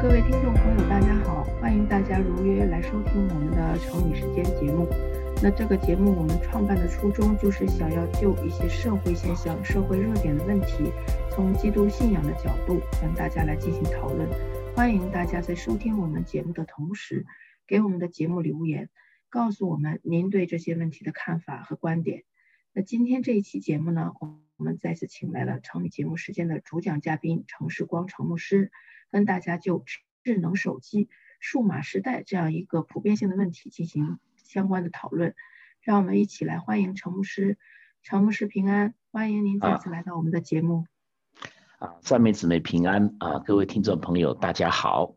[0.00, 4.86] 各位听众朋友，大家好，欢迎大家如约来收听我们的成语时间节目。
[5.42, 10.92] 那这个节目我们创办的初衷就是想要就一些社会现象、社会热点的问题，
[11.30, 14.28] 从基督信仰的角度跟大家来进行讨论。
[14.74, 17.24] 欢迎大家在收听我们节目的同时，
[17.66, 18.90] 给我们的节目留言，
[19.30, 22.24] 告诉我们您对这些问题的看法和观点。
[22.74, 28.70] 那今天这一期节目呢，我们再次请来了成语节目时间的主讲嘉宾程世光程牧师。
[29.10, 29.84] 跟大家就
[30.22, 31.08] 智能手机、
[31.40, 35.34] 数码时代这样一个普遍性的问题进行相关的讨论，
[35.80, 37.58] 让我们一起来欢迎陈牧师。
[38.02, 40.86] 陈牧师平安，欢迎您再次来到我们的节目。
[41.78, 45.16] 啊，三妹姊妹平安啊，各位听众朋友大家好。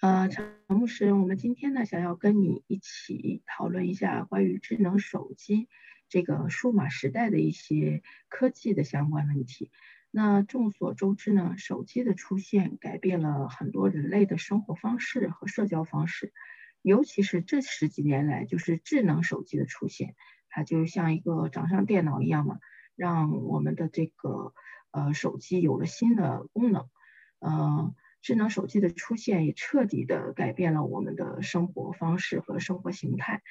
[0.00, 5.66] 呃，陈牧师，我们今天呢想要跟你一起讨论一下关于智能手机
[6.10, 9.70] 这个数码时代的一些科技的相关问题。
[10.16, 16.32] 那众所周知呢，手机的出现改变了很多人类的生活方式和社交方式，
[16.82, 20.14] 尤其是这十几年来，就是智能手机的出现，
[20.48, 22.60] 它就像一个掌上电脑一样嘛，
[22.94, 24.54] 让我们的这个
[24.92, 26.88] 呃手机有了新的功能。
[27.40, 33.42] 呃，智能手机的出现也彻底的改变了我们的生活方式和生活形态。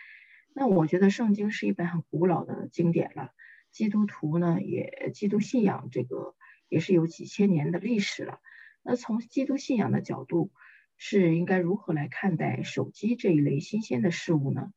[0.55, 3.31] 那我觉得圣经是一本很古老的经典了，
[3.69, 6.35] 基督徒呢也基督信仰这个。
[6.73, 8.39] 也是有几千年的历史了。
[8.81, 10.51] 那从基督信仰的角度，
[10.97, 14.73] 是应该如何来看待手机这一类新鲜的事物呢？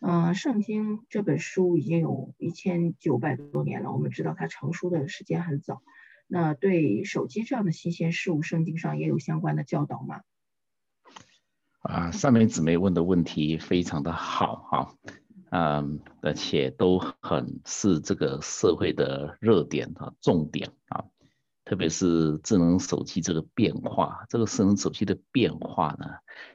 [0.00, 5.82] 嗯，圣经这本书已经有一千九百多年了，我们知道它成书的时间很早。
[6.26, 10.20] 那对手机这样的新鲜事物，圣经上也有相关的教导吗？
[11.80, 14.94] 啊，上面姊妹问的问题非常的好哈，
[15.50, 21.06] 嗯，而且都很是这个社会的热点啊，重点啊。
[21.68, 26.06] 特别是智能手机这个变化，这个智能手机的变化呢，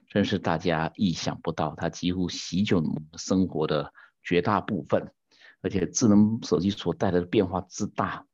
[0.10, 5.14] 真是大家意想不到，它几乎席卷我们生活的绝大部分。
[5.62, 8.26] 而且智能手机所带来的变化之大，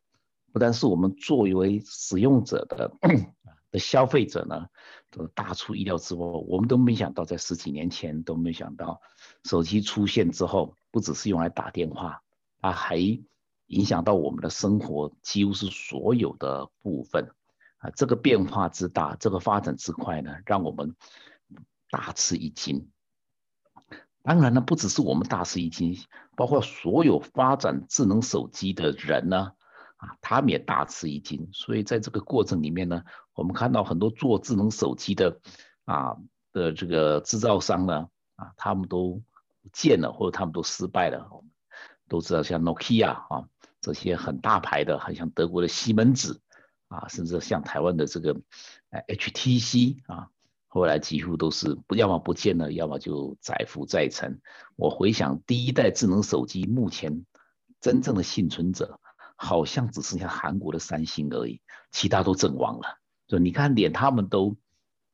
[0.54, 2.90] 不但是我们作为使用者的
[3.72, 4.66] 的消费者呢，
[5.12, 6.26] 都大出意料之外。
[6.26, 9.02] 我们都没想到，在十几年前都没想到，
[9.44, 12.22] 手机出现之后，不只是用来打电话，
[12.62, 12.98] 它还。
[13.70, 17.32] 影响到我们的生活，几乎是所有的部分
[17.78, 17.90] 啊！
[17.96, 20.96] 这个变化之大，这个发展之快呢，让我们
[21.92, 22.90] 大吃一惊。
[24.24, 25.96] 当然呢，不只是我们大吃一惊，
[26.36, 29.54] 包括所有发展智能手机的人呢，
[29.98, 31.48] 啊，他们也大吃一惊。
[31.54, 33.04] 所以在这个过程里面呢，
[33.34, 35.40] 我们看到很多做智能手机的
[35.86, 36.18] 啊
[36.52, 39.22] 的这个制造商呢，啊，他们都
[39.62, 41.30] 不见了，或者他们都失败了。
[42.08, 43.48] 都知道像 Nokia 啊。
[43.82, 46.42] 这些很大牌的，很像德国的西门子
[46.90, 48.36] 啊，甚至像台湾的这个
[49.08, 50.30] HTC 啊，
[50.68, 54.42] 后来几乎都是不要么不见了，要么就载浮载沉。
[54.76, 57.26] 我回想第一代智能手机，目前
[57.80, 59.00] 真正的幸存者
[59.38, 62.98] 好像只剩下韩国的三星而已，其他都阵亡了。
[63.28, 64.58] 就你看，连他们都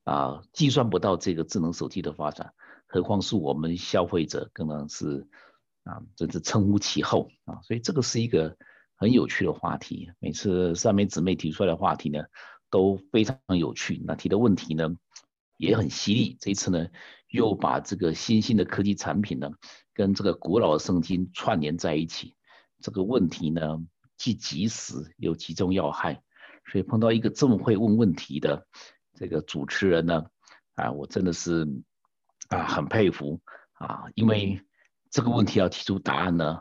[0.06, 2.54] 啊计算不到这个智能手机的发展，
[2.88, 5.28] 何况是我们消费者，更能是。
[5.85, 8.57] 啊，真是称呼其后啊，所以这个是一个
[8.97, 10.12] 很有趣的话题。
[10.19, 12.23] 每次三妹姊妹提出来的话题呢，
[12.72, 14.01] 都非常有趣。
[14.03, 14.95] 那提的问题呢，
[15.57, 16.38] 也很犀利。
[16.41, 16.88] 这次呢，
[17.29, 19.51] 又把这个新兴的科技产品呢，
[19.94, 22.34] 跟这个古老的圣经串联在一起。
[22.81, 23.78] 这个问题呢，
[24.18, 26.24] 既及时又集中要害，
[26.72, 28.66] 所以碰到一个这么会问问题的
[29.13, 30.25] 这个主持人呢，
[30.74, 31.68] 啊，我真的是
[32.50, 33.40] 啊很佩服
[33.74, 34.59] 啊，因为。
[35.16, 36.59] 这个问题要提出答案呢，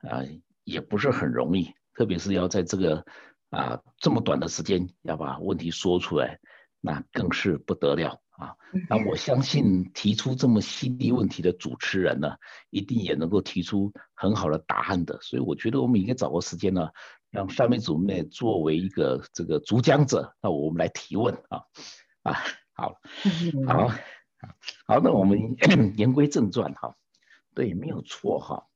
[0.00, 0.20] 啊，
[0.64, 3.02] 也不是很容易，特别是要在这个
[3.48, 6.38] 啊这么短的时间要把问题说出来，
[6.82, 8.56] 那更是不得了啊。
[8.90, 12.36] 那我相信提出这么犀利问题的主持人呢，
[12.68, 15.18] 一定也能够提出很好的答案的。
[15.22, 16.90] 所以我觉得我们应该找个时间呢，
[17.30, 21.62] 让三位主妹作为一个这个主讲者，那我们来提问啊
[22.22, 22.34] 啊，
[22.74, 23.00] 好，
[23.66, 23.88] 好，
[24.86, 25.56] 好，那我们
[25.96, 26.94] 言归正传哈。
[27.54, 28.66] 对，没有错哈，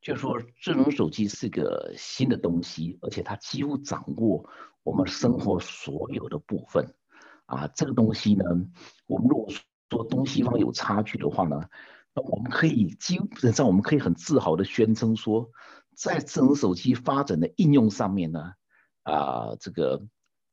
[0.00, 4.50] 就说智能手机是个新的东西，而且它几乎掌握
[4.82, 6.94] 我们生活所有的部分
[7.46, 7.68] 啊。
[7.68, 8.44] 这个东西呢，
[9.06, 9.48] 我们如果
[9.88, 11.60] 说东西方有差距的话呢，
[12.12, 15.48] 那我们可以基本上我们可以很自豪的宣称说，
[15.94, 18.52] 在智能手机发展的应用上面呢，
[19.04, 20.02] 啊，这个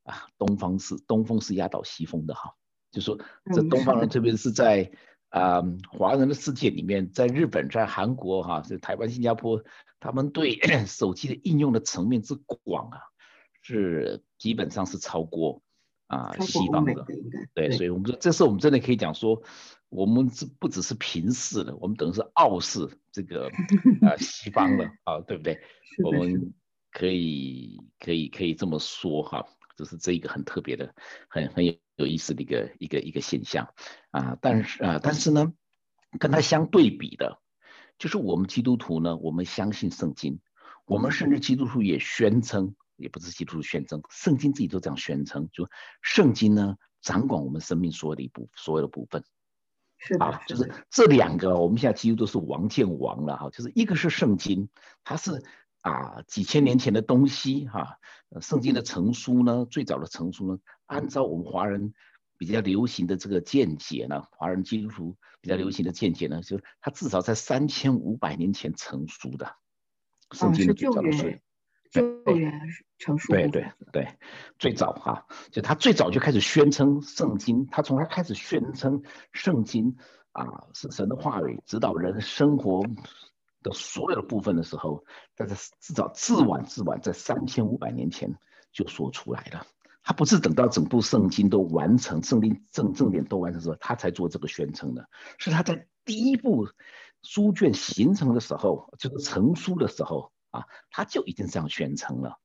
[0.03, 2.53] 啊，东方是东风是压倒西风的哈，
[2.91, 3.17] 就说
[3.51, 4.91] 这东方人特别是在。
[5.31, 9.63] 啊，华人的世界里面，在日本、在韩国、哈，在台湾、新加坡，
[9.99, 12.99] 他们对 手机的应用的层面之广啊，
[13.61, 15.61] 是基本上是超过
[16.07, 17.05] 啊西方的，
[17.53, 19.41] 对，所以我们说这是我们真的可以讲说，
[19.87, 23.47] 我们是不只是平视的，我们等于是傲视这个
[24.01, 25.59] 啊 西方的啊，对不对？
[26.03, 26.53] 我们
[26.91, 29.45] 可以可以可以这么说哈，
[29.77, 30.93] 这是这一个很特别的、
[31.29, 33.73] 很很有有意思的一个一个一个现象
[34.11, 34.37] 啊。
[34.41, 35.53] 但是啊，但是呢，
[36.19, 37.39] 跟它相对比的，
[37.97, 40.39] 就是我们基督徒呢，我们相信圣经，
[40.85, 42.75] 我们甚至基督徒也宣称。
[42.97, 45.67] 也不是基督徒宣称，圣经自己都这样宣称，就
[46.03, 49.23] 圣经呢掌管我们生命所有的一部所有的部分，
[49.97, 54.69] 是啊，就是这两个，我们现在几乎都是王见王了哈，就是一个是圣经，
[55.03, 55.43] 它是
[55.81, 57.97] 啊几千年前的东西哈，
[58.39, 60.59] 圣经的成书呢，最早的成书呢，
[60.91, 61.93] 按照我们华人
[62.37, 69.55] 比较流行的这个见解呢，华人基督徒比较流行的见解呢，就是它至少在三千五百年前成熟的，
[70.31, 71.41] 圣经的最早的是。
[71.93, 72.01] 救
[72.37, 72.57] 援
[72.99, 73.33] 成熟。
[73.33, 74.07] 对对对，
[74.57, 79.03] 最早哈，就他最早就开始宣称圣经，他从他开始宣称
[79.33, 79.97] 圣经
[80.31, 82.85] 啊是神的话语，指导人生活
[83.61, 85.03] 的所有的部分的时候，
[85.35, 88.37] 在这至少至晚至晚在三千五百年前
[88.71, 89.67] 就说出来了。
[90.03, 96.67] 他不是等到整部圣经都完成，圣经正正点都完成之后，他才做这个宣称的，是他在第一部
[97.21, 100.31] 书卷形成的时候，就是成书的时候。
[100.51, 102.37] 啊，他就已经这样宣称了。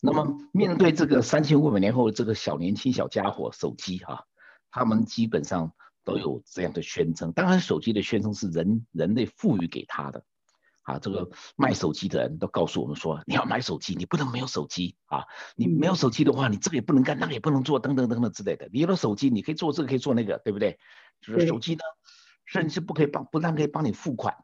[0.00, 4.24] 那么面对这个三千五百年后这个小年轻小家伙手机哈，
[4.70, 5.70] 他们基本上
[6.02, 7.30] 都有这样的宣称。
[7.32, 10.24] 当然，手机的宣称是人人类赋予给他的。
[10.82, 15.24] 啊，这个卖手机的人都告诉我们说，你要买手机，你不能没有手机啊。
[15.56, 18.68] 你没有手机的话，你这个也不能干，那个也不能做，等等等等之类的。
[18.72, 20.78] 你有了手机，你可以做这个，可以做那个，对不对？
[21.20, 21.80] 就是手机呢，
[22.44, 24.34] 甚至不可以帮，不但可以帮你付款，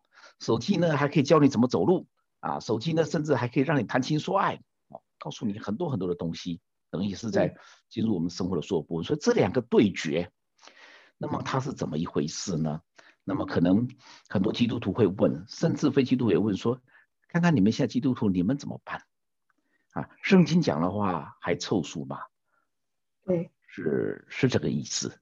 [0.40, 2.06] 手机呢还可以教你怎么走路。
[2.40, 4.54] 啊，手机呢，甚至还可以让你谈情说爱，
[4.90, 7.52] 啊，告诉你很多很多的东西，等于是在
[7.90, 9.04] 进入我们生活的所有部分。
[9.04, 10.30] 所以这两个对决，
[11.18, 12.80] 那么它是怎么一回事呢？
[13.28, 13.88] 那么可能
[14.26, 16.80] 很多基督徒会问，甚至非基督徒也问说，
[17.28, 19.02] 看看你们现在基督徒你们怎么办？
[19.92, 22.20] 啊，圣经讲的话还凑数吗？
[23.26, 25.20] 对，是是这个意思。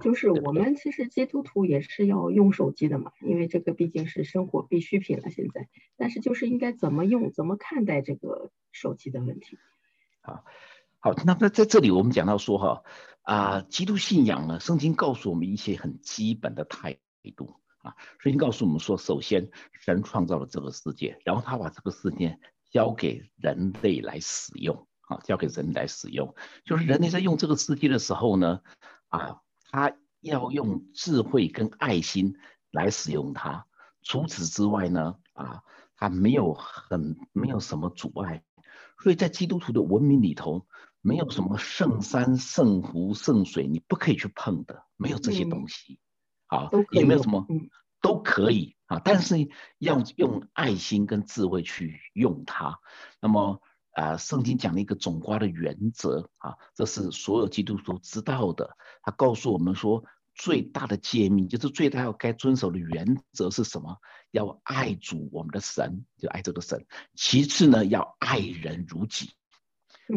[0.00, 5.28] 就是我们其实基督徒也是要用手机的嘛，因为这个毕竟是生活必需品了。
[5.28, 9.58] 现在，但是就是应该怎么用，怎么看待这个手机的问题。
[10.22, 10.44] 好，
[11.00, 12.84] 好，那那在这里我们讲到说哈
[13.22, 16.98] 啊，基督信仰呢，圣经告诉我们一些很基本的态
[17.30, 17.94] 度啊。
[18.18, 22.38] 圣经告诉我们说，首先神创造了这个世界，然后他把这个世界
[22.70, 26.34] 交给人类来使用啊，交给人来使用，
[26.64, 28.60] 就是人类在用这个世界的时候呢
[29.08, 29.40] 啊。
[29.74, 32.36] 他要用智慧跟爱心
[32.70, 33.66] 来使用它。
[34.02, 35.62] 除此之外呢，啊，
[35.96, 38.44] 他没有很没有什么阻碍。
[39.02, 40.66] 所以在基督徒的文明里头，
[41.00, 45.98] 没有什么圣山、圣湖、圣水，你不可以去碰的，没有这些东西。
[46.52, 47.46] 好，也没有什么，
[48.00, 49.00] 都可以啊。
[49.04, 52.78] 但是要用爱心跟智慧去用它。
[53.20, 53.60] 那么。
[53.94, 58.74] 啊，圣经讲了一个总瓜的原则啊，这是所有基督徒知道的。
[59.02, 60.02] 他告诉我们说，
[60.34, 63.98] 最大的诫命就是最大要该遵守的原则是什么？
[64.30, 66.86] 要爱主我们的神，就爱这个神。
[67.14, 69.32] 其次呢，要爱人如己。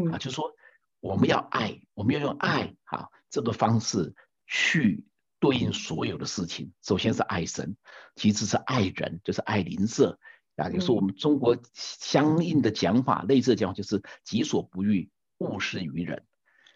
[0.10, 0.54] 啊，就是说
[1.02, 4.16] 我们要爱，我们要用爱啊这个方式
[4.48, 5.06] 去
[5.40, 6.72] 对应所有的事情。
[6.82, 7.76] 首先是爱神，
[8.16, 10.20] 其次是爱人，就是爱邻舍。
[10.56, 16.24] 啊，就是我们中国相应的讲法，类似的讲法就是“己所不欲，勿施于人”。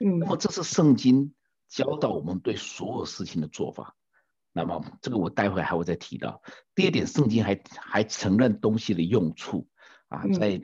[0.04, 1.34] 嗯，那么这是圣经
[1.70, 3.96] 教导我们对所有事情的做法。
[4.52, 6.42] 那么这个我待会还会再提到。
[6.76, 9.70] 第二点，圣经还还承认东西的用处。
[10.10, 10.62] 啊，在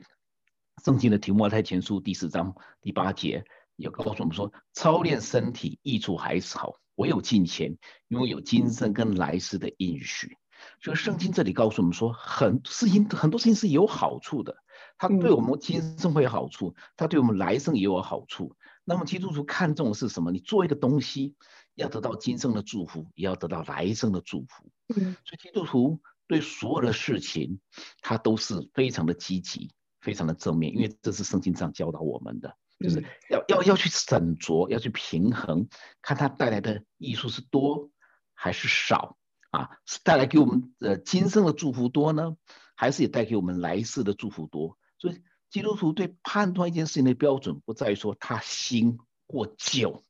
[0.84, 10.36] 圣经的提摩太前书第四章第八节也告诉我们说，操练身体益处还少，唯有金钱，因为有今生跟来世的应许。
[10.80, 14.56] 所以圣经这里告诉我们说，很事情很多事情是有好处的，
[14.98, 18.56] 它对我们今生会有好处，它对我们来生也有好处。
[18.84, 20.32] 那么基督徒看重的是什么？
[20.32, 21.34] 你做一个东西，
[21.74, 24.70] 要得到今生的祝福，也要得到来生的祝福。
[24.94, 27.60] 嗯，所以基督徒对所有的事情，
[28.00, 35.68] 他都是非常的积极，非常的正面，因为这是圣经上教导我们的，就是要要要去审酌，要去平衡，
[36.02, 37.90] 看它带来的益处是多
[38.34, 39.16] 还是少。
[39.52, 42.36] 啊，是带来给我们呃今生的祝福多呢，
[42.74, 44.76] 还是也带给我们来世的祝福多？
[44.98, 50.02] 所以基督徒对判断一件事情的标准，不在于说他新或旧，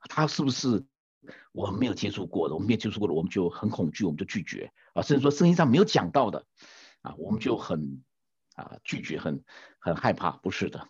[0.00, 0.84] 他是不是
[1.52, 6.44] 我们没有接触过的，我们没有接触过的，我们就很恐惧，我们就拒绝啊，甚至说圣经上没有讲到的
[7.00, 8.02] 啊，我们就很
[8.56, 9.42] 啊拒绝，很
[9.78, 10.88] 很害怕，不是的，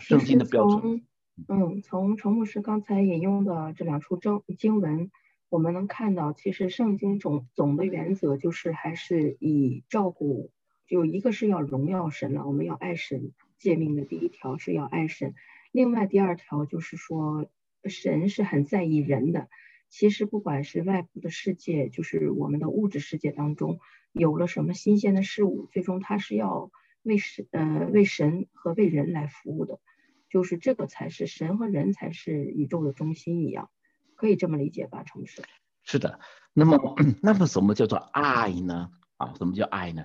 [0.00, 1.02] 圣经的标准。
[1.48, 5.10] 嗯，从陈牧师刚才引用的这两处经经文，
[5.48, 10.50] 我们能看到，其实圣经总总的原则就是还是以照顾，
[10.88, 15.34] 就一个是要荣耀神了，我们要爱神，诫命的第一条是要爱神，
[15.70, 17.48] 另外第二条就是说，
[17.84, 19.48] 神是很在意人的。
[19.90, 23.78] 其实不管是外部的世界，就是我们的物质世界当中
[24.12, 26.70] 有了什么新鲜的事物，最终它是要
[27.02, 29.80] 为神呃为神和为人来服务的，
[30.28, 33.70] 就是这个才是神和人才是宇宙的中心一样，
[34.14, 35.02] 可以这么理解吧？
[35.04, 35.42] 城市
[35.84, 36.20] 是的，
[36.52, 38.90] 那么那么什么叫做爱呢？
[39.16, 40.04] 啊，什么叫爱呢？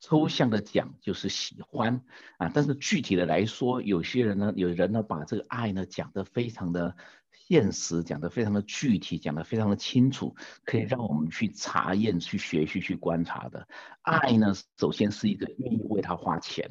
[0.00, 2.02] 抽象的讲就是喜欢
[2.38, 6.96] 啊，但是具体的来说，有些人呢，有人呢把这个爱呢讲得非常的。
[7.48, 13.66] 现实讲的非常的具体，讲的非常的清楚，可以让我们去查验、去学习、去观察的。
[14.02, 16.68] 爱呢，首先是一个愿意为他花钱；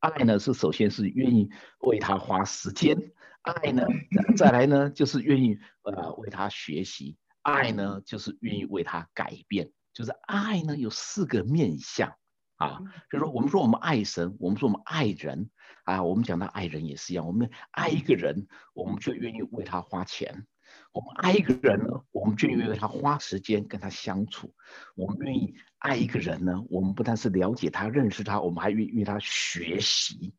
[0.00, 2.96] 爱呢，是首先是愿意为他花时间；
[3.42, 3.82] 爱呢，
[4.38, 9.70] 再来呢，就是愿意呃为他学习；爱呢，就是愿意为他改变。
[9.92, 12.16] 就是爱呢，有四个面相。
[12.56, 15.50] 啊，就是说，我们说我们爱神，我们说我们爱人，
[15.84, 20.46] 啊，我们讲到爱人也是一样，我们爱一个人，我们就愿意为他花钱；
[20.92, 24.48] 我们爱一个人呢，我们就愿意为他花时间跟他相处；
[24.94, 30.34] 我们愿意爱一个人呢，我们不但是了解他、认识他，我们还愿意他学习。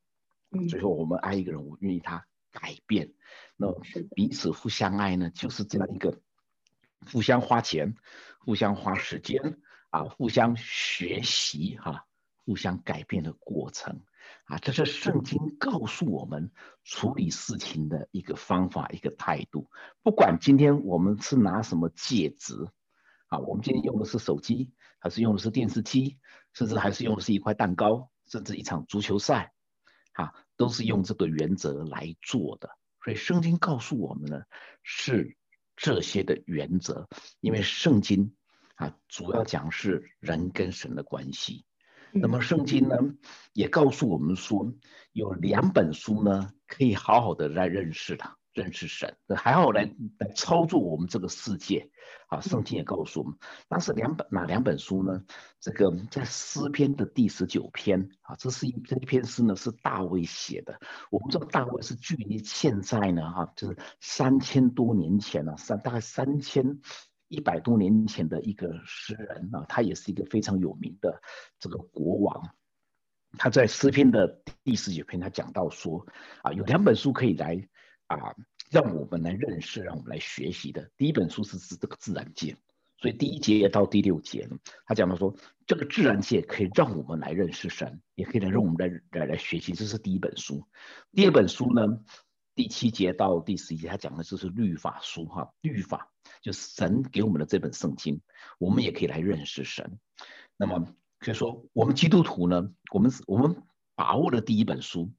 [0.69, 3.13] 最后，我们爱一个人，我愿意他改变。
[3.57, 3.67] 那
[4.15, 6.19] 彼此互相爱呢，就是这样一个
[7.11, 7.93] 互相花钱、
[8.39, 9.59] 互相花时间
[9.91, 12.06] 啊，互相学习哈。
[12.47, 14.03] 互相改变的过程
[14.45, 16.49] 啊，这是圣经告诉我们
[16.85, 19.69] 处理事情的一个方法、一个态度。
[20.01, 22.55] 不管今天我们是拿什么介质
[23.27, 26.19] 啊，我们今天用的是手机，还是用的是电视机，
[26.53, 29.51] 甚至还是用的是一块蛋糕，甚至一场足球赛，
[30.13, 32.69] 啊，都是用这个原则来做的。
[33.03, 34.43] 所以圣经告诉我们呢，
[34.83, 35.35] 是
[35.75, 37.09] 这些的原则，
[37.41, 38.37] 因为圣经
[38.75, 41.65] 啊，主要讲是人跟神的关系。
[42.11, 42.97] 那么圣经呢，
[43.53, 44.73] 也告诉我们说，
[45.11, 51.89] 有两本书呢，可以好好的来认识他，认识神，还好来来操作我们这个世界。
[52.27, 53.37] 啊，圣经也告诉我们，
[53.69, 55.23] 那是两本哪两本书呢？
[55.61, 60.77] 这个在诗篇的第十九篇啊，这是一这一篇诗呢，是大卫写的。
[61.09, 66.79] 我们知道大卫是距离现在呢，哈，就是三千多年前了，三大概三千。
[67.27, 71.21] 一百多年前的一个诗人啊，他也是一个非常有名的
[71.59, 72.55] 这个国王。
[73.37, 76.07] 他在诗篇的第十九篇，他讲到说
[76.41, 77.67] 啊，有两本书可以来
[78.07, 78.33] 啊，
[78.71, 80.89] 让我们来认识，让我们来学习的。
[80.97, 82.55] 第一本书是指这个自然界，
[82.97, 84.47] 所以第一节到第六节，
[84.85, 90.65] 他讲到说，这个自然界可以让我们来认识神，也可以来让我们来来来学习，这是第一本书。
[91.11, 91.99] 第二本书呢？
[92.55, 98.21] 第七节到第十一节，他讲的就是律法书哈，律法就是神给我们的这本圣经，
[98.59, 99.99] 我们也可以来认识神。
[100.55, 100.87] 那么
[101.19, 103.63] 可以说，我们基督徒呢，我们我们
[103.95, 105.11] 把握的第一本书，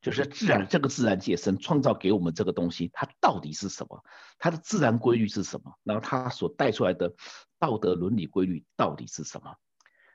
[0.00, 4.04] 就是自然这个自然界，神创造给我们这个东西，它到底是什么？
[4.38, 5.74] 它的自然规律是什么？
[5.82, 7.14] 然后它所带出来的
[7.58, 9.56] 道德伦理规律到底是什么？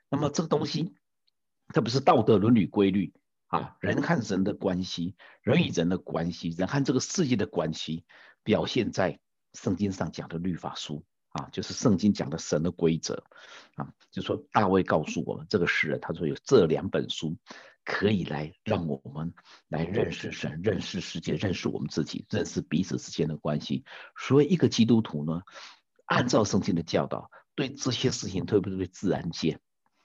[0.09, 0.95] 那么这个东西，
[1.73, 3.13] 特别是道德伦理规律。
[3.47, 8.05] 啊，人和人的关系，人与人的关系，人和这个世界的关系，
[8.45, 9.19] 表现在
[9.53, 13.23] 圣经上讲的律法书啊，就是圣经讲的神的规则
[13.75, 13.93] 啊。
[14.11, 17.37] 就说大卫告诉我们这个诗人，他说有这两本书
[17.83, 19.33] 可以来让我们
[19.67, 23.85] 来认识神、认识世界、认识我们自己、认识彼此之间的关系。
[24.17, 25.41] 所以一个基督徒呢，
[26.05, 29.59] 按照圣经的教导，对这些事情，特别是对自然界。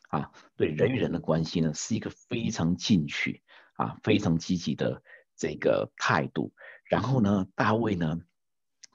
[0.08, 3.42] 啊，对人与人的关系呢，是一个非常进取
[3.74, 5.02] 啊，非常积极的
[5.34, 6.54] 这个态度。
[6.84, 8.20] 然后呢，大卫呢，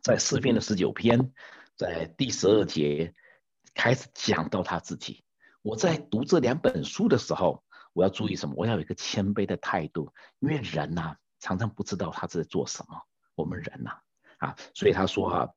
[0.01, 1.31] 在诗篇的十九篇，
[1.77, 3.13] 在第十二节
[3.75, 5.23] 开始讲到他自己。
[5.61, 8.55] 我在读这两本书的时候，我要注意什么？
[8.57, 12.99] 我要有一个谦卑的态度，因为人呐，常常不知道他在做什么。
[13.35, 13.91] 我们人呐，
[14.39, 15.49] 啊，所以他说啊，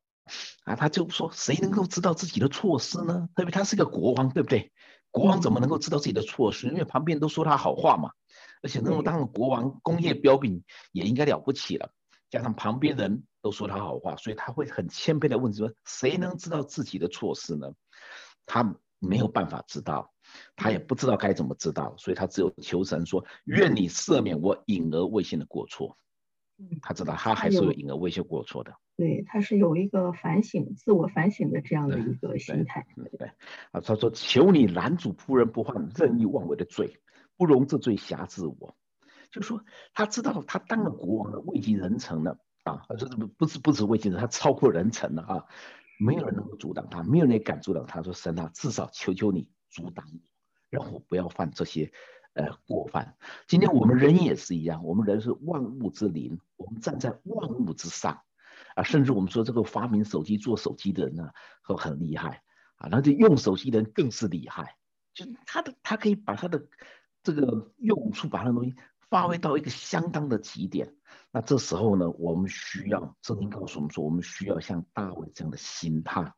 [0.65, 3.31] 啊，他就说，谁能够知道自己的措施呢？
[3.35, 4.73] 特别他是个国王，对不对？
[5.11, 6.67] 国王怎么能够知道自己的措施？
[6.67, 8.11] 因为旁边都说他好话嘛，
[8.63, 11.93] 而且那么当了国王，工业标炳也应该了不起了。
[12.35, 17.73] 加上旁边人都说他好话，所以他会很谦卑的问说：谁能知道自己的错事呢？
[18.45, 20.13] 他没有办法知道，
[20.57, 25.97] 他也不知道该怎么知道，所以他只有求神说：愿你赦免我隐而未现的过错。
[26.83, 28.75] 他知道他还是有隐而未现过错的。
[28.97, 32.85] 对，他是有一个反省、自我反省的这样的一个心态。
[33.17, 33.29] 对，
[33.71, 37.01] 啊，他说：“求你拦阻仆人不犯任意妄为的罪，
[37.37, 38.77] 不容这罪辖制我。”
[39.35, 39.65] 就说
[39.95, 45.45] 他知道他当了国王了，位极人臣了，啊，这不不是不止位极人，他超过人臣了啊，
[45.99, 48.01] 没有人能够阻挡他，没有人敢阻挡他。
[48.01, 50.21] 说神啊，至少求求你阻挡我，
[50.71, 51.93] 让我不要犯这些
[52.35, 53.17] 呃过犯。
[53.49, 58.21] 今天我们人也是一样，我们人是万物之灵，我们站在万物之上
[58.77, 61.29] 啊，甚至我们说这个发明手机做手机的人呢，
[61.67, 62.45] 都很厉害
[62.77, 64.77] 啊，那就用手机的人更是厉害，
[65.13, 66.65] 就他的他可以把他的
[67.25, 68.77] 这个用处把那东西。
[69.11, 70.95] 发挥到一个相当的极点，
[71.31, 76.33] 那这时候呢，我们需要圣经告诉我们说，我们需要像大卫这样的心态，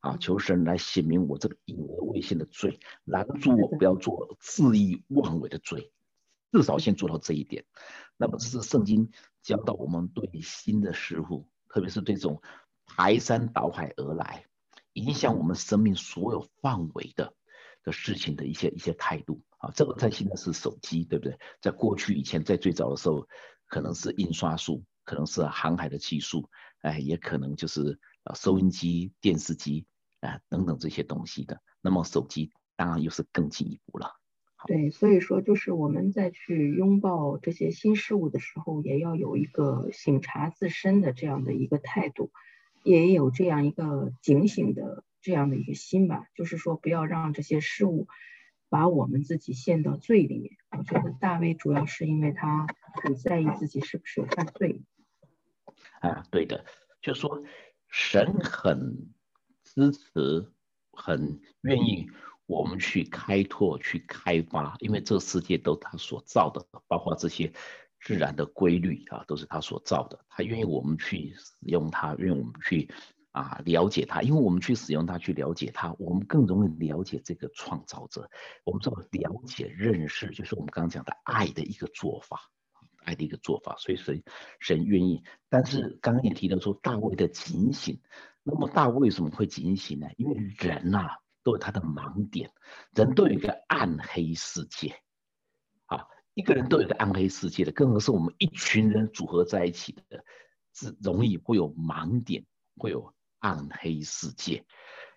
[0.00, 5.92] 啊，求神来显明我这个隐而未现的罪，拦住我不要做恣意妄为的罪，
[6.52, 7.64] 至少先做到这一点。
[8.16, 9.10] 那么这是圣经
[9.42, 12.42] 教导我们对新的事物，特别是这种
[12.84, 14.44] 排山倒海而来，
[14.94, 17.32] 影响我们生命所有范围的
[17.82, 19.40] 的事情的一些一些态度。
[19.60, 21.38] 啊，这个在现在是手机，对不对？
[21.60, 23.28] 在过去以前，在最早的时候，
[23.66, 26.48] 可能是印刷术，可能是航海的技术，
[26.80, 29.86] 哎，也可能就是呃收音机、电视机
[30.20, 31.60] 啊等等这些东西的。
[31.82, 34.16] 那么手机当然又是更进一步了。
[34.66, 42.30] 对，所以说就是我们在去拥抱这些新事物的时候，也要有一个醒察自身的这样的一个态度，
[42.82, 48.06] 也有这样一个警醒的这样的一个心吧，就是说不要让这些事物。
[48.70, 52.66] 把我们自己陷到罪里面，我觉得大卫主要是因为他
[53.02, 54.80] 很在意自己是不是有犯罪。
[56.00, 56.64] 啊，对的，
[57.02, 57.42] 就说
[57.88, 59.10] 神很
[59.64, 60.52] 支持，
[60.92, 62.08] 很愿意
[62.46, 67.52] 我们去开拓、去开发，因为这个世界都他所造的，包括这些
[68.00, 70.24] 自然的规律啊，都是他所造的。
[70.28, 72.88] 他愿意我们去使用它，愿意我们去。
[73.32, 78.28] 啊，了解它，因为我们去使用它，去了解它，我们更容易了解这个创造者。
[78.64, 82.40] 我们知道，了解、认识，就是我们刚刚讲的爱的一个做法，
[83.04, 83.76] 爱的一个做法。
[83.78, 84.20] 所以神
[84.58, 88.00] 神愿意，但是刚刚也提到说大卫的警醒。
[88.42, 90.08] 那么大卫为什么会警醒呢？
[90.16, 91.10] 因为人呐
[91.44, 92.50] 都有他的盲点，
[92.92, 94.96] 人都有一个暗黑世界。
[95.86, 100.24] 啊，一个人都有个暗黑世界的，更何是我们一群人组合在一起的，
[100.74, 102.44] 是容易会有盲点，
[102.76, 103.14] 会有。
[103.40, 104.64] 暗黑世界，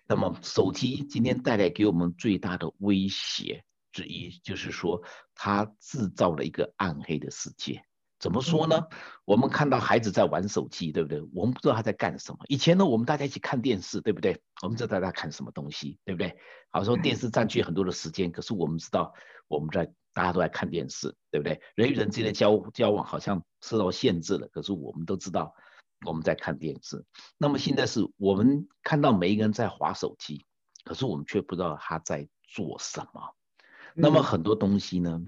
[0.08, 5.02] 那么手机今天带来给我们最大的威胁之一，就是说
[5.34, 7.84] 它制造了一个暗黑的世界。
[8.18, 8.86] 怎么说呢？
[9.26, 11.20] 我们看到孩子在玩手机，对不对？
[11.34, 12.38] 我们不知道他在干什么。
[12.48, 14.40] 以前呢，我们大家一起看电视，对不对？
[14.62, 16.34] 我们知道大家看什么东西，对不对？
[16.70, 19.12] 好说电视占据很多的时间，可是我们知道
[19.46, 21.60] 我们在大家都在看电视，对不对？
[21.74, 25.54] 人与人之间的交交往好像受到限制了，可是我们都知道。
[26.04, 27.04] 我们在看电视，
[27.38, 30.44] 那么现在是我们看到每一个人在划手机，
[30.84, 33.34] 可是我们却不知道他在做什么。
[33.94, 35.22] 那么很多东西呢，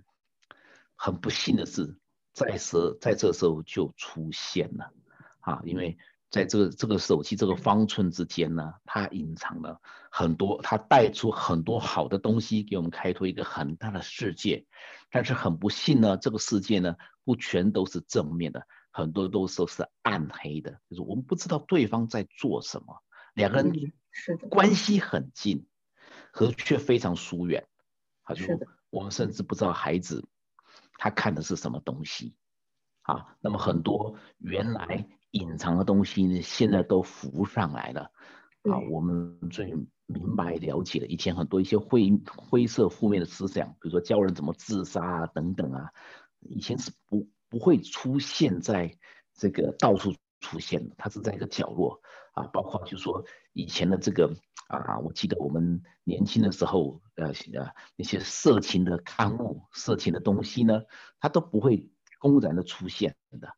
[0.94, 1.96] 很不幸的是，
[2.32, 4.92] 在时在这时候就出现了
[5.40, 5.96] 啊，因为
[6.30, 14.66] 在这个这个手机这个方寸之间呢，它隐藏了很多，它带出很多好的东西，给我们开拓一个很大的世界。
[15.10, 18.66] 但是很不幸呢，这个世界呢，不全都是正面的。
[18.96, 23.02] 很多都是是暗黑的，就是我们不知道对方在做什么，
[23.34, 23.92] 两个人
[24.48, 25.66] 关系很近，
[26.32, 27.66] 可却非常疏远。
[28.22, 28.46] 好，就
[28.88, 30.26] 我们甚至不知道孩子
[30.94, 32.34] 他看的是什么东西。
[33.02, 38.10] 啊，那么很多原来隐藏的东西呢，现在都浮上来了。
[38.62, 39.74] 啊，我们最
[40.06, 45.90] 明白了解了，以前很多一些灰灰色负面的思想，比如说教人怎么自杀啊等等啊，
[46.40, 47.28] 以前是不。
[47.56, 48.94] 不会出现在
[49.34, 51.98] 这个到处出现的，它是在一个角落
[52.34, 52.44] 啊。
[52.52, 54.30] 包括就说以前的这个
[54.68, 60.82] 啊，我记得我们年轻的时候，呃呃，那些色情的刊物、色情的东西呢，
[61.18, 61.88] 它都不会
[62.18, 63.48] 公然的出现的。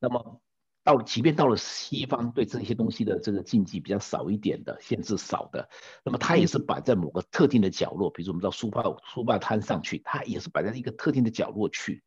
[0.00, 0.40] 那么
[0.82, 5.68] 到即便到了西方，对这些东西的这个禁忌比较少一点的，限制少的，
[6.04, 12.02] 那么它也是摆在某个特定的角落，比如我们到书报书报摊上去，它也是摆在一个特定的角落去。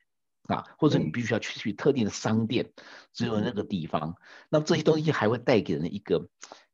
[0.47, 2.71] 啊，或者你必须要去去特定的商店，
[3.13, 4.15] 只有那个地方。
[4.49, 6.29] 那么这些东西还会带给人一个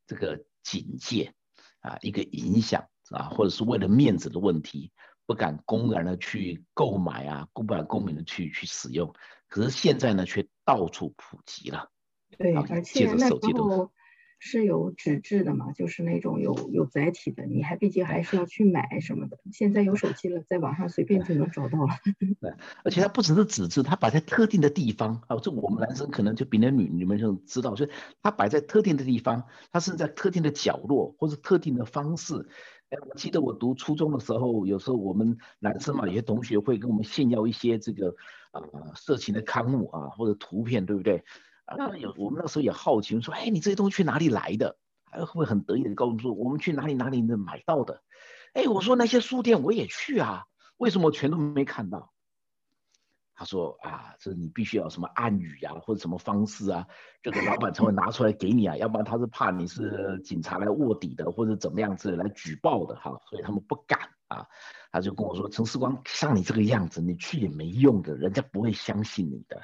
[0.06, 1.34] 这个警戒
[1.80, 4.92] 啊，一个影响啊，或者是为了面子的问题，
[5.26, 9.14] 不敢公然的去购买啊，不敢公平的去去使用。
[9.48, 11.90] 可是现在呢，却到处普及了。
[12.38, 13.92] 对，而且那时候。
[14.38, 19.38] 是有纸质的嘛，就是那种有有载体的，你还毕竟还是要去买什么的。
[19.52, 21.94] 现在有手机了，在网上随便就能找到了。
[22.84, 25.36] 而且它不只是纸质，它摆在特定的地方啊。
[25.38, 27.90] 这我们男生可能就比那女你们就知道，所以
[28.22, 32.46] 它摆在特定的地方，它是在特定的角落或者特定的方式。
[32.90, 38.14] 哎，我记得我读初中的时候，有时候我们男生嘛，有些同学会跟我们炫耀一些这个
[38.52, 38.60] 啊
[38.94, 41.24] 色情的刊物啊或者图片，对不对？
[41.64, 44.76] 啊，有我们那时候也好奇，说，哎，你这些东西去哪里来的？
[45.04, 48.02] 还会很得意的告诉说，我们去哪里哪里能买到的？
[48.52, 50.44] 哎，我说那些书店我也去啊，
[50.76, 52.12] 为什么全都没看到？
[53.36, 56.86] 他说啊，这你必须要什么暗语啊，或者什么方式啊，
[57.22, 63.98] 这个老板才会拿出来给你啊，要不然他是怕你是警察来卧底的，或者怎么样子来举报的哈，所以他们不敢
[64.34, 64.46] 啊。
[64.92, 69.60] 他就跟我说，陈世光像你这个样子，你去也没用的，人家不会相信你的。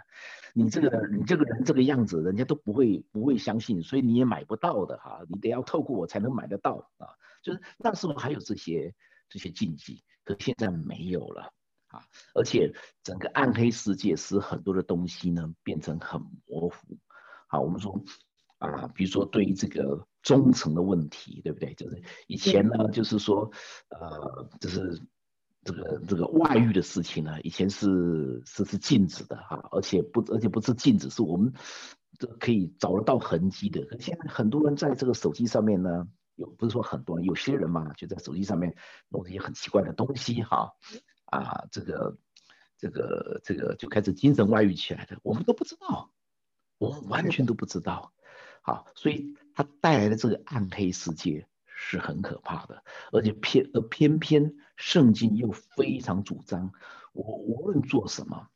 [0.54, 7.06] 你这个你这个人这个样子，人家都不会不会相信，所以你也买不到的哈，你得要透过我才能买得到啊。
[7.42, 8.92] 就是那时候还有这些
[9.28, 11.52] 这些禁忌，可现在没有了。
[11.87, 12.04] 啊，
[12.35, 16.98] 而且整个暗黑世界使很多的东西呢变成很模糊。
[17.48, 18.02] 好，我们说
[18.59, 21.74] 啊，比如说对于这个忠诚的问题，对不对？
[21.74, 23.50] 就是以前呢，就是说，
[23.88, 25.00] 呃，就是
[25.64, 31.52] 这个这个外遇的事情呢，以前是是是禁止的哈，而且不而且不是禁止，是我们
[32.18, 33.85] 这可以找得到痕迹的。
[33.87, 36.06] 可现在很多人在这个手机上面呢，
[36.37, 38.74] 有不是说很多，有些人嘛，就在手机上面
[39.09, 40.72] 弄一些很奇怪的东西哈。
[41.26, 42.18] 啊，这个，
[42.76, 46.11] 这个，这个就开始精神外遇起来的，我们都不知道，
[46.76, 48.12] 我们完全都不知道。
[48.62, 56.73] 好，所以它带来的这个暗黑世界是很可怕的，而且偏而偏偏圣经又非常主张，
[57.12, 58.49] 我无论做什么，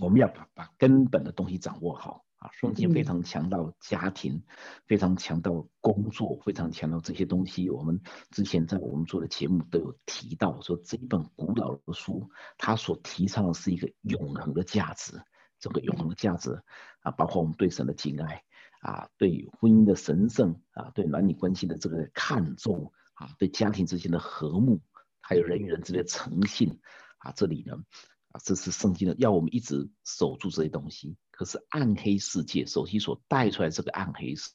[0.00, 2.24] 我们要把把根本的东西掌握好。
[2.38, 4.42] 啊，圣经非常强调家庭，
[4.84, 7.70] 非常强调工作，非常强调这些东西。
[7.70, 15.22] 我们之前在我们做的节目都有提到，说这一本古老的书，它所提倡的是一个永恒的价值。
[15.58, 16.62] 这个永恒的价值
[17.00, 18.42] 啊，包括我们对神的敬爱
[18.86, 24.80] 啊，对婚姻的神圣啊，对男女关系的这个看重啊，对家庭之间的和睦，
[25.20, 26.78] 还有人与人之间的诚信
[27.18, 27.82] 啊，这里呢
[28.30, 28.38] 啊。
[28.44, 31.16] 这是圣经的，要我们一直守住这些东西。
[31.32, 34.52] 可是暗黑世界，手机所带出来这个暗黑世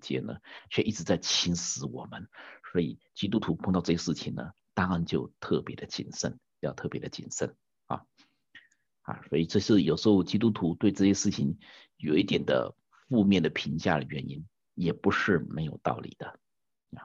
[0.00, 0.38] 界呢，
[0.70, 2.28] 却一直在侵蚀我们。
[2.72, 8.06] 所以基督徒碰到这些事情呢，当然就特别的谨慎，要特别的谨慎啊
[9.02, 9.20] 啊！
[9.28, 11.58] 所以这是有时候基督徒对这些事情
[11.98, 12.74] 有一点的
[13.12, 16.40] 负面的评价的原因，也不是没有道理的。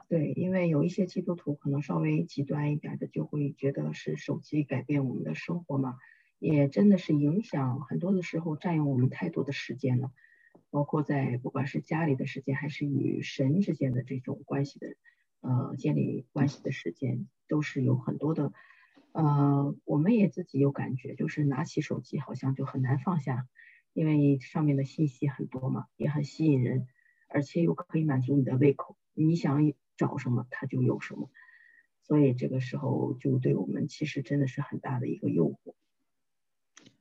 [0.08, 5.96] 对，因为有一些基督徒可能稍微极端一点的，就会觉得是手机改变我们的生活嘛，
[6.38, 10.10] 也真的是影响很多的时候占用我们太多的时间了，
[10.70, 14.88] 包括在不管是家里的时间，还是与神之间的这种关系的，
[15.40, 18.52] 呃，建立关系的时间，都是有很多的，
[19.12, 23.46] 呃，我们也自己有感觉，就是拿起手机好像就很难放下，
[23.98, 26.86] 因为上面的信息很多嘛，也很吸引人，
[27.26, 28.96] 而且又可以满足你的胃口。
[29.12, 31.32] 你想找什么，它就有什么，
[32.04, 35.74] 所以这个时候就对我们其实真的是很大的一个诱惑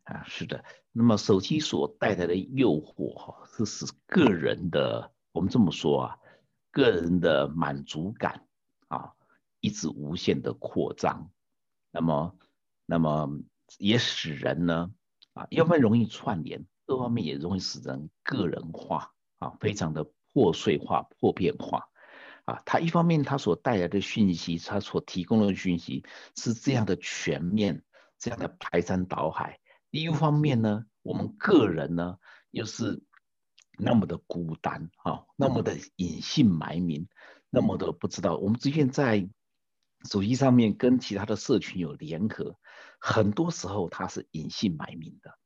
[0.05, 0.23] 啊。
[0.25, 6.19] 是的，那么手机所带来的诱惑哈，是使个人的，我们这么说啊，
[6.71, 8.47] 个人的满足感
[8.87, 9.13] 啊，
[9.59, 11.29] 一直无限的扩张。
[11.91, 12.35] 那么，
[12.87, 13.39] 那么
[13.77, 14.91] 也使人呢
[15.33, 21.89] 啊，要不然容易串联，各方面也容易使人个人化啊，非常的破碎化、破片化。
[22.45, 27.83] 啊，它一方面它所带来的讯息，它所提供的讯息是这样的全面，
[28.17, 32.17] 这样的排山倒海；另一方面呢，我们个人呢
[32.51, 33.03] 又是
[33.77, 37.09] 那么的孤单啊，那么的隐姓埋名，
[37.49, 38.37] 那么的不知道。
[38.37, 39.29] 我们之前在
[40.09, 42.57] 手机上面跟其他的社群有联合，
[42.97, 45.36] 很多时候它是隐姓埋名的，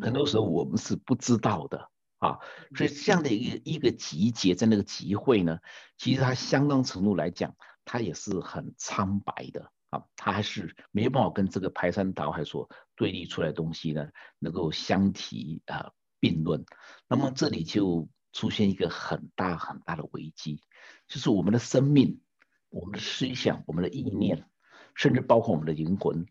[0.00, 1.90] 很多时候我们是不知道的。
[2.18, 2.38] 啊，
[2.74, 5.58] 所以这样的一个一个集结，在那个集会呢，
[5.98, 14.08] 其实它相当程度来讲，它也是很苍白的啊，它还是没办法跟这个排山倒海所对立出来的东西呢，
[14.38, 16.64] 能够相提啊并论。
[17.06, 20.62] 那么这里就出现一个很大很大的危机，
[21.08, 22.22] 就是我们的生命、
[22.70, 24.48] 我们的思想、我们的意念，
[24.94, 26.24] 甚至包括我们的灵魂，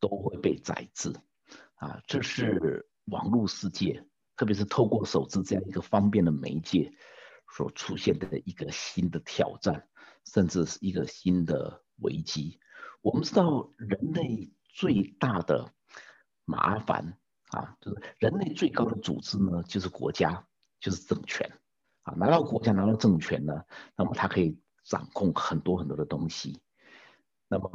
[0.00, 1.12] 都会被宰制
[1.76, 4.06] 啊，这是网络世界。
[4.36, 6.92] 特别是透过手机这样一个方便的媒介
[7.56, 9.88] 所出现的一个新的挑战，
[10.26, 12.60] 甚至是一个新的危机。
[13.00, 15.72] 我们知道，人类最大的
[16.44, 20.46] 麻烦啊，就是人类最高的组织呢，就是国家，
[20.80, 21.50] 就是政权
[22.02, 22.12] 啊。
[22.16, 23.64] 拿到国家，拿到政权呢，
[23.96, 26.60] 那么它可以掌控很多很多的东西。
[27.48, 27.70] 那么，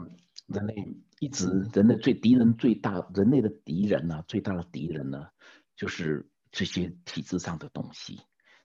[0.51, 0.75] 人类
[1.19, 5.27] 一直，人类最敌人最大，人类的敌人呢，最大的敌人呢，
[5.75, 6.27] 就是。
[6.53, 8.19] 这些体制上的东西，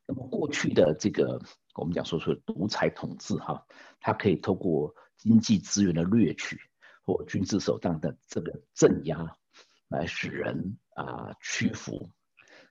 [0.09, 1.40] 那么过去的这个
[1.77, 3.64] 我们讲说说独裁统治哈，
[4.01, 6.59] 它可以透过经济资源的掠取
[7.05, 9.37] 或军事手段的这个镇压，
[9.87, 12.11] 来使人啊屈服。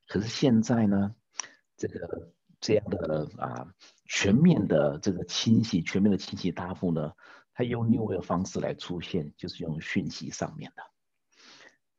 [0.05, 1.15] 可是现在呢，
[1.77, 3.73] 这个这样的啊
[4.03, 7.13] 全面的这个清洗，全面的清晰答复呢，
[7.55, 10.83] 它用另外一个方式来出现，就是用讯息上面的。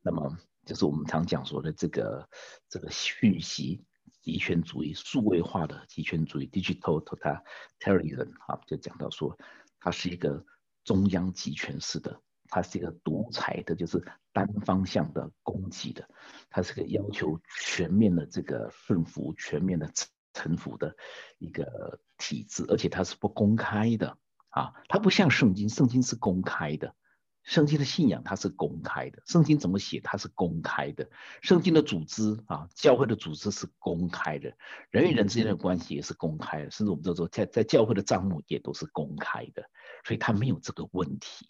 [0.01, 2.29] 那么就是我们常讲说的这个
[2.69, 3.83] 这个讯息
[4.21, 9.37] 集权主义、数位化的集权主义 （digital totalitarian） 啊，就讲到说
[9.81, 10.45] 它是一个
[10.85, 12.21] 中央集权式的。
[12.49, 16.07] 它是一个独裁的，就是单方向的攻击的，
[16.49, 19.91] 它是个要求全面的这个顺服、全面的
[20.31, 20.95] 臣服的
[21.39, 24.17] 一个体制，而且它是不公开的
[24.49, 26.95] 啊，它不像圣经，圣经是公开的，
[27.43, 31.09] 圣经的信仰它是公开的，圣经怎么写它是公开的，
[31.41, 34.53] 圣经的组织啊，教会的组织是公开的，
[34.89, 39.63] 人与人之间的关系也是公开的，甚至我们叫做在在教会的账目也都是公开的，
[40.05, 41.47] 所以它没有这个问题。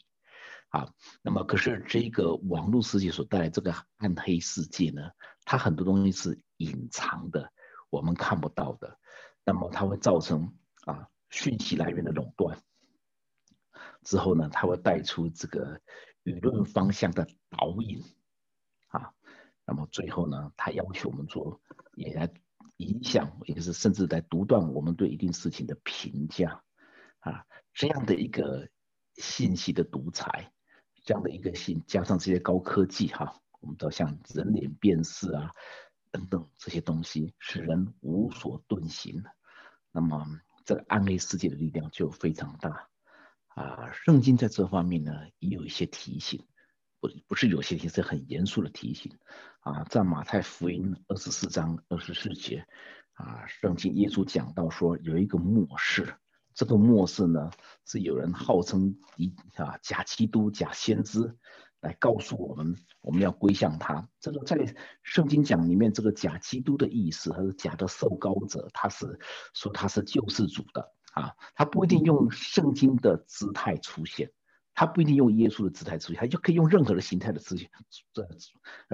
[0.70, 5.02] 啊，那么可是这个网络世界所带来这个暗黑世界呢，
[5.46, 7.50] 它很多东西是隐藏的，
[7.90, 9.00] 我们看不到的。
[9.46, 10.54] 那么它会造成
[10.86, 12.60] 啊讯息来源的垄断，
[14.08, 15.82] 之后呢，他会带出这个
[16.24, 18.02] 舆论方向的导引
[18.88, 19.12] 啊。
[19.66, 21.60] 那么最后呢，他要求我们做，
[21.96, 22.32] 也来
[22.78, 26.64] 影响，也是甚至在独断我们对一定事情的评价
[27.20, 28.70] 啊，这样的一个
[29.16, 30.54] 信息的独裁。
[31.04, 35.52] 这样的一个信，加上这些高科技哈，我们知道像人脸辨识啊
[36.12, 39.22] 等等这些东西，使人无所遁形。
[39.92, 40.26] 那么
[40.64, 42.90] 这个暗黑世界的力量就非常大
[43.58, 43.92] 啊。
[43.92, 46.46] 圣经在这方面呢也有一些提醒，
[47.00, 49.12] 不不是有些提示，很严肃的提醒
[49.62, 49.84] 啊。
[49.86, 52.66] 在马太福音二十四章二十四节
[53.14, 56.14] 啊，圣经耶稣讲到说有一个末世。
[56.54, 57.52] 这个末世呢，
[57.86, 61.38] 是有人号称一啊假基督、假先知，
[61.82, 64.10] 来告诉我们我们要归向他。
[64.20, 69.20] 这个在圣经讲里面，这个假基督的意思，还是假的受膏者，他是
[69.54, 74.32] 说他是救世主的啊，他不一定用圣经的姿态出现，
[74.74, 77.70] 他不一定用耶稣的姿态出现，他就可以用任何的形态的出现，
[78.14, 78.24] 这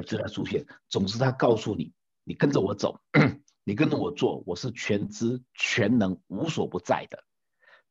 [0.03, 0.65] 姿态出现。
[0.87, 3.01] 总之，他告诉你，你跟着我走，
[3.65, 7.23] 你跟着我做，我是全知全能、无所不在的。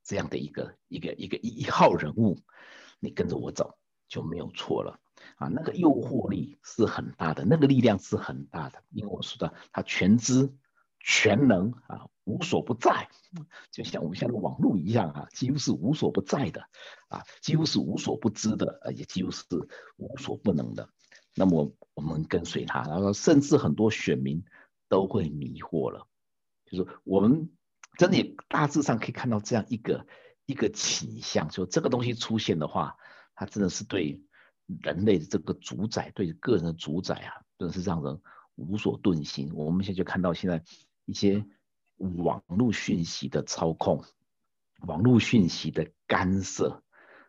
[0.05, 2.39] 这样的一个一个一个一号人物，
[2.99, 4.99] 你跟着我走就没有错了
[5.37, 5.47] 啊！
[5.49, 10.53] 那个诱惑力是很大的，那个力量是很大的，因为我说的他全知
[10.99, 13.09] 全能啊，无所不在，
[13.71, 16.69] 就像我们现在网络一样啊，几乎是无所不在的
[17.09, 19.45] 啊，几乎是无所不知的，而且几乎是
[19.97, 20.89] 无所不能的。
[21.35, 24.45] 那么我们跟随他，然后甚至很多选民
[24.89, 26.07] 都会迷惑了，
[26.67, 27.51] 就是我们。
[27.99, 30.07] 真的大致上可以看到这样一个
[30.47, 32.97] 一个倾向，就这个东西出现的话，
[33.35, 34.25] 它真的是对
[34.81, 38.19] 人类的这个主宰，对个人的主宰啊，真的是让人
[38.55, 39.53] 无所遁形。
[39.55, 40.65] 我们现在就看到现在
[41.05, 41.45] 一些
[42.17, 44.05] 网络讯息的操控，
[44.87, 46.83] 网络讯息的干涉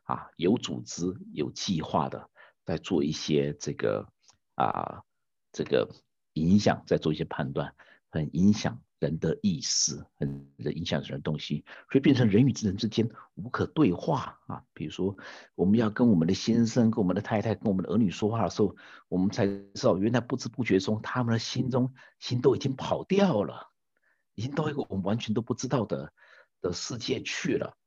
[0.03, 2.29] 啊，有组织、有计划的
[2.65, 4.07] 在做一些这个
[4.55, 5.03] 啊
[5.51, 5.89] 这个
[6.33, 7.73] 影响，在做一些判断，
[8.09, 8.79] 很影响。
[8.99, 14.63] 人的意识很影响人的东西，所以变成人与人之间无可对话啊。
[14.73, 15.17] 比如说，
[15.55, 18.77] 我们要跟我们的先生、跟我们的太太、跟我们的儿女说话的时候，
[19.09, 23.72] 我们才知道，原来不知不觉中，他们的心中心都已经跑掉了，
[24.35, 26.13] 已经到一个我们完全都不知道的
[26.61, 27.77] 的世界去了。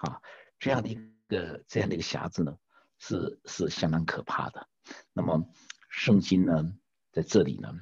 [0.00, 0.20] 啊，
[0.58, 0.94] 这样的一
[1.28, 2.58] 个这样的一个匣子呢，
[2.98, 4.68] 是是相当可怕的。
[5.12, 5.48] 那么，
[5.88, 6.72] 圣经呢，
[7.12, 7.80] 在这里呢。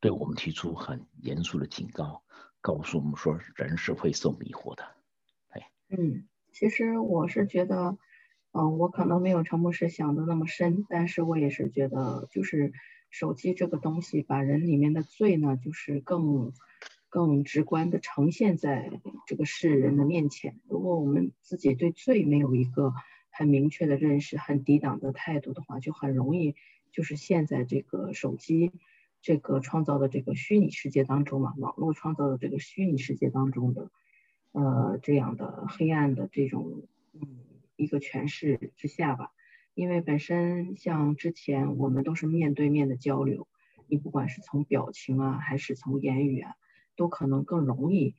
[0.00, 2.24] 对我们提出很严肃的警告，
[2.60, 4.82] 告诉我们说人是会受迷惑的。
[5.50, 7.96] 哎，嗯，其实我是觉得，
[8.50, 12.72] 嗯，我可能没有陈牧师想的那么深，但是我也是觉得，就是
[13.10, 16.52] 手机这个东西，把人里面的罪呢，就是更
[17.12, 18.90] 更直观的呈现在
[19.26, 20.58] 这个世人的面前。
[20.66, 22.94] 如果我们自己对罪没有一个
[23.28, 26.54] 很明确的认识，很抵挡的态度的话，就很容易
[26.90, 28.72] 就是陷在这个手机。
[29.20, 33.90] 这个创造的这个虚拟世界当中嘛，网络创造的这个虚拟世界当中的，
[34.50, 37.20] 呃，这样的黑暗的这种嗯
[37.76, 39.30] 一个诠释之下吧，
[39.74, 43.46] 因为本身像之前我们都是面对面的交流，
[43.86, 46.56] 你不管是从表情啊，还是从言语啊，
[46.96, 48.14] 都可能更容易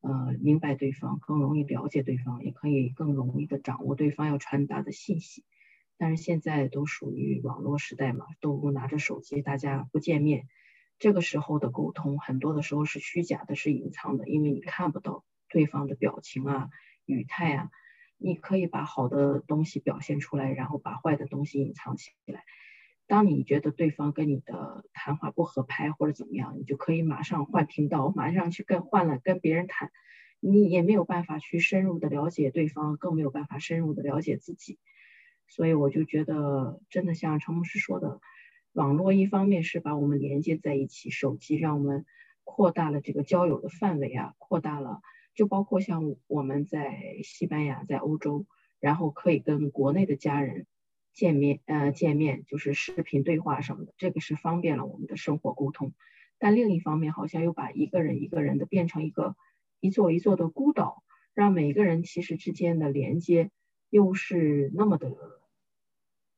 [0.00, 5.44] 呃明白对方，更容易了解对方，也可以更容易的掌握对方要传达的信息。
[5.96, 10.48] 但是现在都属于网络时代嘛，都拿着手机，大家不见面，
[10.98, 16.68] 这个时候的沟通很多的时候是虚假的，是隐藏的，因为你看不到对方的表情啊、
[17.04, 17.70] 语态啊。
[18.16, 22.44] 你可以把好的东西表现出来，然后把坏的东西隐藏起来。
[23.06, 29.92] 当你觉得对方跟你的谈话不合拍或者怎么样，你就可以马上换频道，马上去跟换了跟别人谈，
[30.40, 34.78] 你也没有办法去深入的了解对方，更没有办法深入的了解自己。
[35.46, 38.20] 所以我就觉得，真的像陈牧师说的，
[38.72, 42.06] 网络一方面是把我们连接在一起，手机让我们
[42.42, 45.02] 扩大了这个交友的范围啊，扩大了，
[45.34, 48.46] 就包括像我们在西班牙，在欧洲，
[48.80, 50.66] 然后可以跟国内的家人
[51.14, 55.94] 见面，呃，见面就是视频对话什么的，这个是方便了我们的生活沟通。
[56.38, 59.36] 但另一方面，好像又把一个人一个人的变成一个
[59.80, 63.50] 一座一座的孤岛，让每个人其实之间的连接。
[63.90, 65.16] 又是那么的，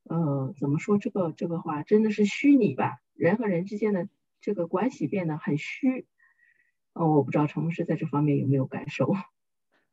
[0.03, 2.99] 呃，怎么说这个这个话真的是虚拟吧？
[3.15, 4.07] 人和人之间的
[4.41, 6.05] 这个关系变得很虚。
[6.93, 9.11] 哦，我不知道陈牧师在这方面有没有感受？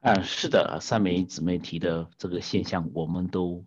[0.01, 3.65] 嗯， 是的，三枚姊妹提的这个现象，我们都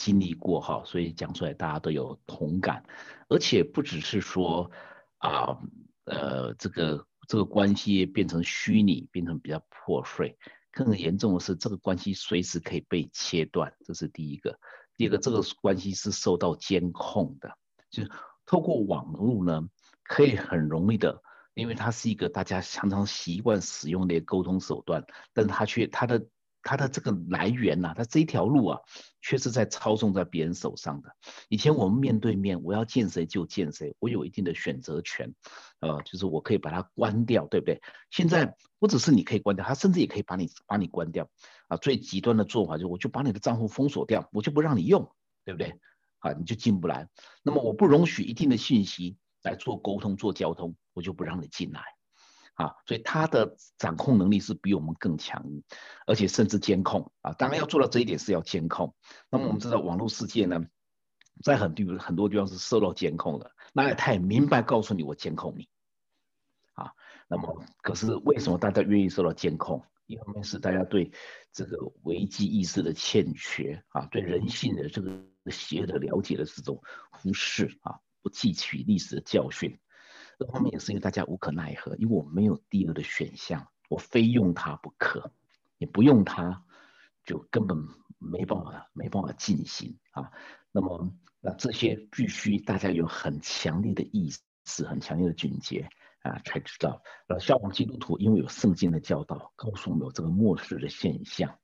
[0.00, 2.82] 经历过哈，所以讲出来大家都有同感。
[3.28, 4.70] 而且不只是说
[5.18, 5.58] 啊，
[6.04, 10.38] 呃，这个这个关系变成虚拟，变成比较破碎。
[10.72, 14.58] 更严重的是，这个关系随时可以被切断，这是第一个。
[14.96, 17.54] 第二个，这个关系是受到监控的，
[17.90, 18.10] 就是
[18.46, 19.68] 透过网络呢，
[20.02, 26.26] 可以很容易的，因为它是一个大家常常习惯使用的沟通手段，但是它却它的。
[26.62, 28.80] 它的这个来源呐，它这一条路啊，
[29.20, 31.14] 却是在操纵在别人手上的。
[31.48, 35.34] 以前我们面对面，我要见谁就见谁，我有一定的选择权，
[35.80, 37.80] 呃，就是我可以把它关掉，对不对？
[38.10, 41.28] 现在不只是你可以关掉，他甚至也可以把你把你关掉
[41.68, 41.76] 啊。
[41.76, 45.10] 最极端的做法就是我就把你的账户封锁掉，我就不让你用，
[45.44, 45.78] 对不对？
[46.18, 47.08] 啊，你就进不来。
[47.42, 51.82] 那么我不容许一定的信息来做沟通、做交通，我就不让你进来。
[52.54, 55.44] 啊，所以他的掌控能力是比我们更强，
[56.06, 57.32] 而且甚至监控啊。
[57.32, 58.94] 当然要做到这一点是要监控。
[59.30, 60.60] 那么我们知道网络世界呢，
[61.42, 63.50] 在很地很多地方是受到监控的。
[63.72, 65.68] 那他也明白告诉你我监控你，
[66.74, 66.92] 啊，
[67.28, 69.82] 那么可是为什么大家愿意受到监控？
[70.06, 71.12] 一方面是大家对
[71.52, 76.82] 这个危机意识的欠缺啊，对人性的这个邪恶的了解的这种
[77.12, 79.78] 忽视啊，不汲取历史的教训。
[80.40, 85.34] 这方面也是因为大家无可奈何，因为我没有第二的选项，我非用它不可。
[85.76, 86.64] 你不用它，
[87.26, 87.76] 就根本
[88.16, 90.30] 没办法，没办法进行啊。
[90.72, 94.32] 那么，那这些必须大家有很强烈的意
[94.64, 95.86] 识，很强烈的警觉
[96.22, 97.02] 啊，才知道。
[97.28, 101.58] 呃，像我们基督徒，因为有圣经的教导，告诉我们有这个末世的现象，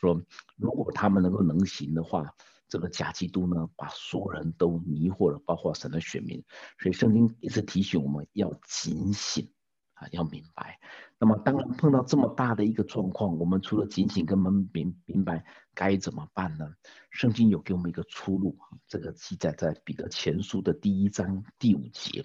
[0.00, 0.18] 说
[0.56, 2.34] 如果他们能够能行的话。
[2.68, 6.44] 这个假基督呢，把所有人都迷惑了，包括神的选民。
[6.78, 9.50] 所以圣经一直提醒我们要警醒
[9.94, 10.80] 啊，要明白。
[11.18, 16.74] 那么当然碰到这么大的一个状况，我们除了警醒，跟们明明白该怎么办呢？
[17.10, 22.24] 圣经有给我们一个出路，这个记载在彼得前书的第一章第五节，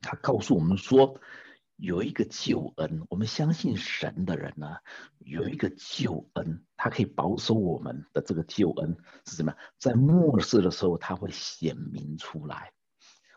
[0.00, 1.20] 他告诉我们说。
[1.76, 4.76] 有一个救恩，我们相信神的人呢，
[5.18, 9.54] 有一个救恩，他可以保守我们的这个救恩是什么？
[9.78, 12.72] 在末世的时候，他会显明出来。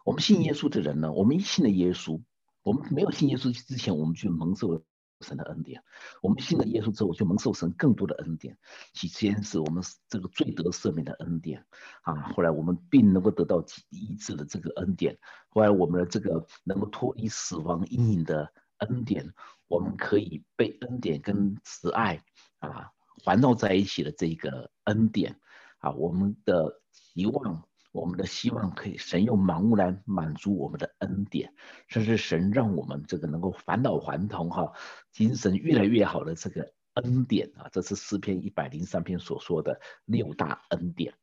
[0.03, 2.21] 我们信耶稣的人呢，我们一信了耶稣，
[2.61, 4.83] 我们没有信耶稣之前，我们就蒙受了。
[5.21, 5.81] 神的恩典，
[6.21, 8.57] 我们信了耶稣之后，就蒙受神更多的恩典。
[8.93, 11.65] 其先是我们这个罪得赦免的恩典
[12.01, 15.17] 啊，后来我们并能够得到医治的这个恩典，
[15.49, 19.33] 后来我们的这个能够脱离死亡阴影的恩典，
[19.67, 22.23] 我们可以被恩典跟慈爱
[22.59, 22.91] 啊
[23.23, 25.39] 环绕在一起的这个恩典
[25.77, 27.67] 啊，我们的期望。
[27.95, 31.53] 我们的希望可以，神用盲目来满足我们的恩典，
[31.87, 34.73] 甚至神让我们这个能够返老还童哈，
[35.13, 41.13] 精神越来越好的这个恩典啊，这是诗篇一百零三篇所说的六大恩典。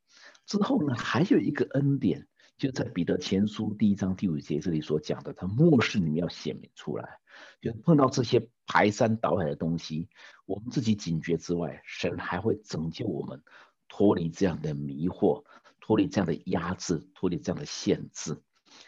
[0.47, 7.19] 之后呢，还有一个恩典，就在彼得前书第一章第五节这里所讲的，他末世里面要显明出来，
[7.61, 10.09] 就碰到这些排山倒海的东西，
[10.47, 13.43] 我们自己警觉之外，神还会拯救我们，
[13.89, 15.45] 脱离这样的迷惑。
[15.93, 18.43] 脱离这样的压制，脱离这样的限制，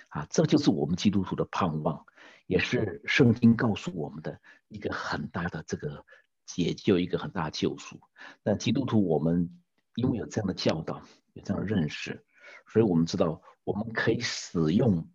[0.09, 2.07] 啊，这就是我们基督徒的盼望，
[2.47, 6.07] 也是圣经告诉我们的一个很大的这个
[6.47, 8.01] 解救，一个很大的救赎。
[8.43, 9.51] 那基督徒我们
[9.97, 11.03] 因为有这样的教导，
[11.35, 12.25] 有这样的认识，
[12.73, 15.07] 所以我们知道我们可以使用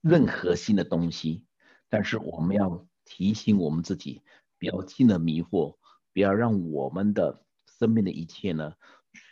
[0.00, 1.44] 任何新的东西，
[1.88, 4.22] 但是我们要提醒我们自己，
[4.60, 5.78] 不要进了迷惑，
[6.14, 8.74] 不要让我们的生命的一切呢。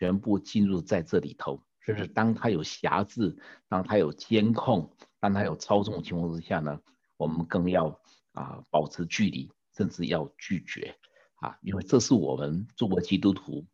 [0.00, 6.80] 全部进入在这里头，就是当他有辖制，当他有监控，当他有操纵的情况之下呢，
[7.16, 8.00] 我们更要
[8.32, 10.98] 啊保持距离，甚至要拒绝。
[11.36, 13.64] 啊，因为这是我们作为基督徒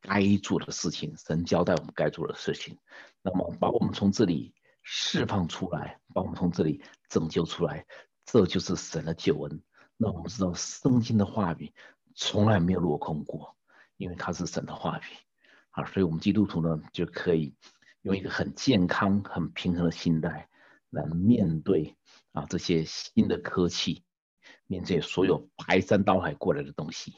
[0.00, 2.78] 该做的事情，神交代我们该做的事情，
[3.20, 7.84] 那么把我们从这里释放出来，把我们从这里拯救出来，
[8.24, 9.62] 这就是神的救恩。
[9.98, 11.74] 那我们知道圣经的话语
[12.14, 13.54] 从来没有落空过，
[13.98, 15.02] 因为它是神的话语。
[15.70, 17.54] 啊，所以我们基督徒呢就可以
[18.02, 20.48] 用一个很健康、很平衡的心态
[20.90, 21.96] 来面对
[22.32, 24.04] 啊这些新的科技，
[24.66, 27.12] 面对所有排山倒海过来的东西。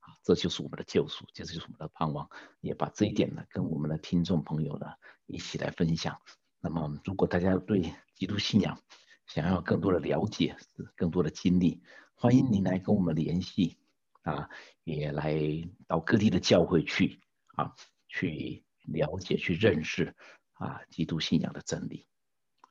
[0.00, 2.28] 啊这就是我们的救赎，这就是我们的盼望，
[2.60, 4.86] 也把这一点呢跟我们的听众朋友呢
[5.26, 6.16] 一起来分享。
[6.60, 8.80] 那么，如果大家对基督信仰
[9.26, 10.56] 想要更多的了解、
[10.96, 11.82] 更多的经历，
[12.14, 13.78] 欢迎您来跟我们联系
[14.22, 14.48] 啊，
[14.84, 15.36] 也来
[15.86, 17.20] 到各地的教会去
[17.56, 17.74] 啊，
[18.06, 20.14] 去了解、去认识
[20.52, 22.06] 啊基督信仰的真理。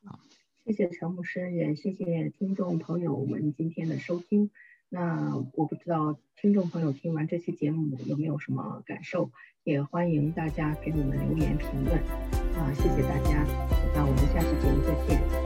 [0.04, 0.20] 啊，
[0.64, 4.50] 谢谢陈牧师，也谢谢听众朋友们今天的收听。
[4.88, 9.32] 那我不知道听众朋友听完这期节目有没有什么感受，
[9.64, 11.98] 也欢迎大家给我们留言评论
[12.56, 13.44] 啊，谢谢大家，
[13.94, 15.45] 那我们下期节目再见。